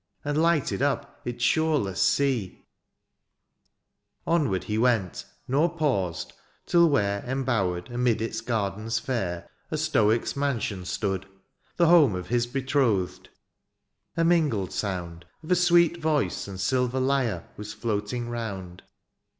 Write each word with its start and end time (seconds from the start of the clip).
And 0.25 0.35
lighted 0.41 0.81
up 0.81 1.21
its 1.25 1.43
shoreless 1.43 2.01
sea 2.01 2.65
V^ 4.25 4.31
€( 4.31 4.33
Onward 4.33 4.63
he 4.63 4.79
went, 4.79 5.25
nor 5.47 5.69
paused, 5.77 6.33
till 6.65 6.89
where. 6.89 7.21
Embowered 7.23 7.91
amid 7.91 8.19
its 8.19 8.41
gardens 8.41 8.99
fak, 8.99 9.47
A 9.69 9.77
stoic's 9.77 10.35
mansion 10.35 10.85
stood: 10.85 11.27
the 11.77 11.85
home 11.85 12.15
Of 12.15 12.29
his 12.29 12.47
betrothed: 12.47 13.29
a 14.17 14.23
mingled 14.23 14.71
sound 14.71 15.23
Of 15.43 15.51
a 15.51 15.55
sweet 15.55 15.97
voice 15.97 16.47
and 16.47 16.59
silver 16.59 16.99
l3rre. 16.99 17.43
Was 17.55 17.71
floating 17.75 18.27
round. 18.27 18.81